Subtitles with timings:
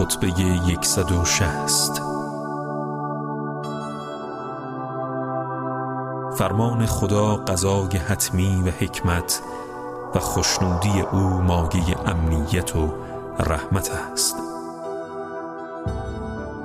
[0.00, 0.28] خطبه
[0.68, 2.02] یکصد و شست.
[6.38, 9.42] فرمان خدا قضای حتمی و حکمت
[10.14, 12.94] و خوشنودی او مایه امنیت و
[13.40, 14.36] رحمت است.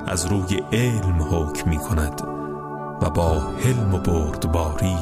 [0.07, 2.21] از روی علم حکم می کند
[3.01, 4.97] و با حلم و بردباری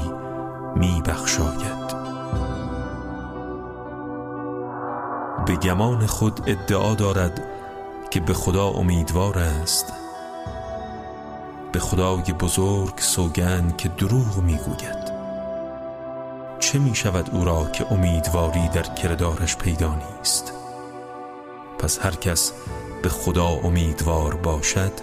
[0.76, 1.94] می بخشاید.
[5.46, 7.54] به گمان خود ادعا دارد
[8.14, 9.94] که به خدا امیدوار است.
[11.72, 15.14] به خدای بزرگ سوگند که دروغ می‌گوید.
[16.60, 20.54] چه می شود او را که امیدواری در کردارش پیدا نیست؟
[21.80, 22.52] پس هر کس
[23.04, 24.94] به خدا امیدوار باشد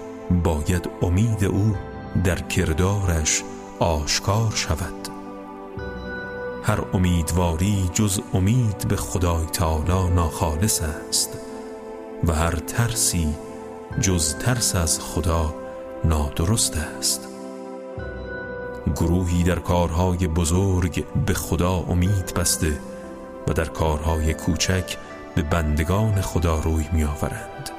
[0.45, 1.77] باید امید او
[2.25, 3.43] در کردارش
[3.79, 5.09] آشکار شود.
[6.63, 11.50] هر امیدواری جز امید به خدای تعالی ناخالص است.
[12.25, 13.35] و هر ترسی
[14.01, 15.55] جز ترس از خدا
[16.05, 17.29] نادرست است.
[18.97, 22.81] گروهی در کارهای بزرگ به خدا امید بسته
[23.49, 24.97] و در کارهای کوچک
[25.35, 27.71] به بندگان خدا روی می آورند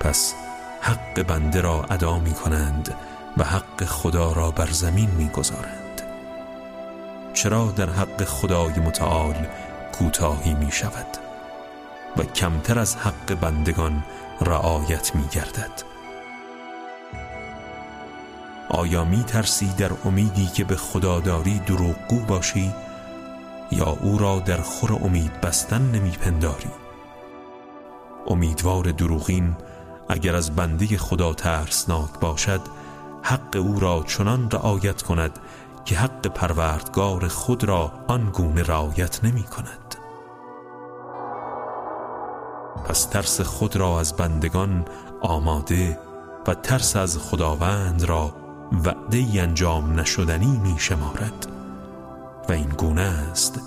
[0.00, 0.34] پس
[0.80, 2.94] حق بنده را ادا می کنند
[3.36, 6.02] و حق خدا را بر زمین می گذارند
[7.34, 9.46] چرا در حق خدای متعال
[9.92, 11.27] کوتاهی می شود
[12.18, 14.04] و کمتر از حق بندگان
[14.40, 15.82] رعایت می گردد
[18.70, 22.72] آیا می ترسی در امیدی که به خداداری دروغگو باشی
[23.72, 26.70] یا او را در خور امید بستن نمی پنداری
[28.26, 29.56] امیدوار دروغین
[30.08, 32.60] اگر از بنده خدا ترسناک باشد
[33.22, 35.38] حق او را چنان رعایت کند
[35.84, 39.97] که حق پروردگار خود را آنگونه رعایت نمی کند
[42.84, 44.84] پس ترس خود را از بندگان
[45.20, 45.98] آماده
[46.46, 48.32] و ترس از خداوند را
[48.84, 51.46] وعده انجام نشدنی می شمارد
[52.48, 53.60] و این گونه است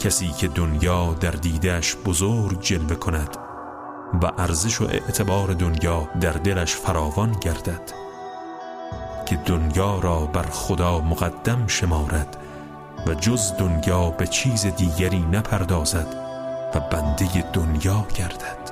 [0.00, 3.36] کسی که دنیا در دیدش بزرگ جلوه کند
[4.22, 7.92] و ارزش و اعتبار دنیا در دلش فراوان گردد
[9.26, 12.36] که دنیا را بر خدا مقدم شمارد
[13.06, 16.29] و جز دنیا به چیز دیگری نپردازد
[16.74, 18.70] و بنده دنیا گردد.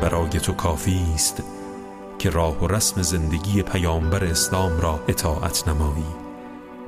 [0.00, 1.42] برای تو کافی است
[2.18, 6.26] که راه و رسم زندگی پیامبر اسلام را اطاعت نمایی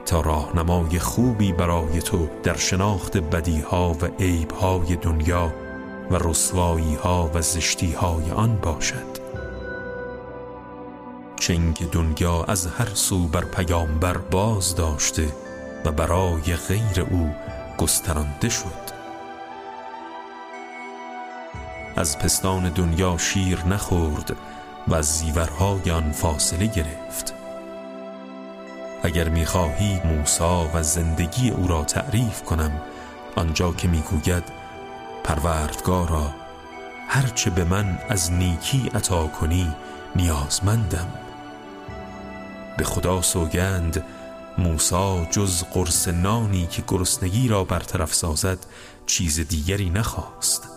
[0.06, 5.52] تا راهنمای خوبی برای تو در شناخت بدیها و عیبهای دنیا
[6.10, 9.17] و رسواییها و زشتیهای آن باشد.
[11.48, 15.32] چنگ دنیا از هر سو بر پیامبر باز داشته
[15.84, 17.34] و برای غیر او
[17.78, 18.88] گسترانده شد.
[21.96, 24.36] از پستان دنیا شیر نخورد
[24.88, 27.34] و از زیورهای آن فاصله گرفت.
[29.02, 32.80] اگر می‌خواهی موسا و زندگی او را تعریف کنم
[33.36, 34.44] آنجا که می‌گوید
[35.24, 36.30] پروردگارا
[37.08, 39.74] هرچه به من از نیکی عطا کنی
[40.16, 41.08] نیازمندم.
[42.78, 44.04] به خدا سوگند
[44.58, 48.58] موسا جز قرص نانی که گرسنگی را برطرف سازد
[49.06, 50.68] چیز دیگری نخواست.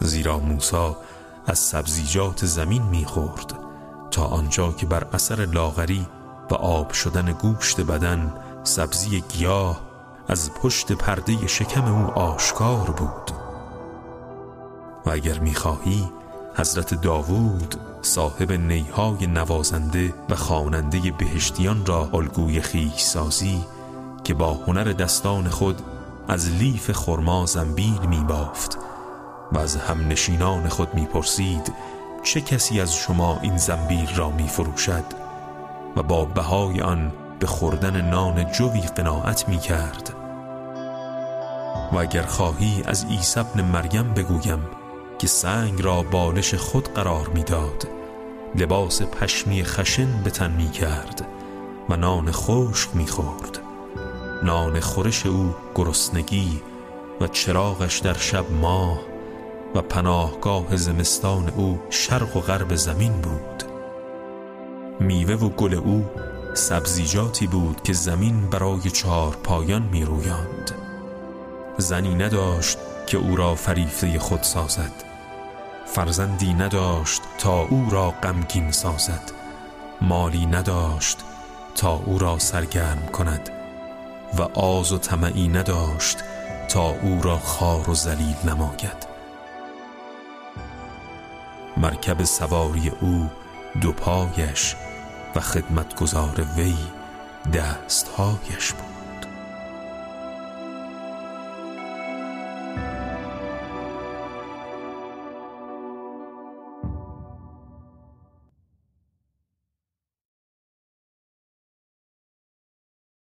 [0.00, 0.96] زیرا موسا
[1.46, 3.58] از سبزیجات زمین می‌خورد
[4.10, 6.06] تا آنجا که بر اثر لاغری
[6.50, 8.34] و آب شدن گوشت بدن
[8.64, 9.80] سبزی گیاه
[10.28, 13.30] از پشت پرده شکم او آشکار بود.
[15.06, 16.10] و اگر می‌خواهی
[16.54, 23.64] حضرت داوود صاحب نیهای نوازنده و خواننده بهشتیان را الگوی خیش سازی
[24.24, 25.82] که با هنر دستان خود
[26.28, 28.78] از لیف خرما زنبیل می بافت
[29.52, 31.72] و از همنشینان خود می‌پرسید
[32.22, 35.04] چه کسی از شما این زنبیل را میفروشد
[35.96, 40.14] و با بهای آن به خوردن نان جوی قناعت می‌کرد.
[41.92, 44.58] و اگر خواهی از عیسی ابن مریم بگویم
[45.20, 47.88] که سنگ را بالش خود قرار می‌داد.
[48.56, 51.26] لباس پشمی خشن به تن می‌کرد
[51.88, 53.58] و نان خشک می‌خورد.
[54.42, 56.60] نان خورش او گرسنگی
[57.20, 58.98] و چراغش در شب ماه
[59.74, 63.62] و پناهگاه زمستان او شرق و غرب زمین بود.
[65.00, 66.04] میوه و گل او
[66.54, 70.70] سبزیجاتی بود که زمین برای چهار پایان می رویاند
[71.78, 75.09] زنی نداشت که او را فریفته خود سازد.
[75.94, 79.32] فرزندی نداشت تا او را غمگین سازد.
[80.00, 81.18] مالی نداشت
[81.74, 83.50] تا او را سرگرم کند
[84.38, 86.18] و آز و طمعی نداشت
[86.68, 89.06] تا او را خار و ذلیل نماید.
[91.76, 93.30] مرکب سواری او
[93.80, 94.76] دو پایش
[95.34, 96.76] و خدمتگزار وی
[97.54, 98.99] دستهایش بود.